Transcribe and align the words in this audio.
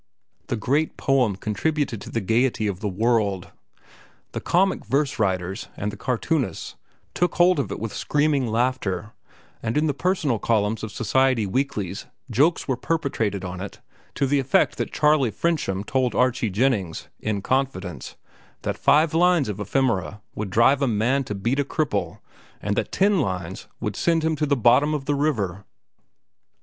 The 0.47 0.55
great 0.55 0.97
poem 0.97 1.35
contributed 1.35 2.01
to 2.01 2.09
the 2.09 2.21
gayety 2.21 2.65
of 2.65 2.79
the 2.79 2.87
world. 2.87 3.51
The 4.31 4.41
comic 4.41 4.83
verse 4.83 5.19
writers 5.19 5.67
and 5.77 5.91
the 5.91 5.95
cartoonists 5.95 6.75
took 7.13 7.35
hold 7.35 7.59
of 7.59 7.71
it 7.71 7.79
with 7.79 7.93
screaming 7.93 8.47
laughter, 8.47 9.11
and 9.61 9.77
in 9.77 9.85
the 9.85 9.93
personal 9.93 10.39
columns 10.39 10.81
of 10.81 10.91
society 10.91 11.45
weeklies 11.45 12.07
jokes 12.31 12.67
were 12.67 12.75
perpetrated 12.77 13.45
on 13.45 13.61
it 13.61 13.79
to 14.15 14.25
the 14.25 14.39
effect 14.39 14.77
that 14.79 14.91
Charley 14.91 15.29
Frensham 15.29 15.83
told 15.83 16.15
Archie 16.15 16.49
Jennings, 16.49 17.07
in 17.19 17.43
confidence, 17.43 18.15
that 18.63 18.79
five 18.79 19.13
lines 19.13 19.49
of 19.49 19.59
"Ephemera" 19.59 20.19
would 20.33 20.49
drive 20.49 20.81
a 20.81 20.87
man 20.87 21.23
to 21.25 21.35
beat 21.35 21.59
a 21.59 21.63
cripple, 21.63 22.21
and 22.59 22.75
that 22.75 22.91
ten 22.91 23.19
lines 23.21 23.67
would 23.79 23.95
send 23.95 24.23
him 24.23 24.35
to 24.35 24.47
the 24.47 24.57
bottom 24.57 24.95
of 24.95 25.05
the 25.05 25.13
river. 25.13 25.63